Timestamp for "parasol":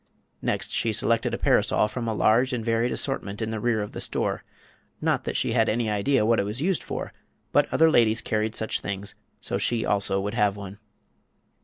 1.37-1.87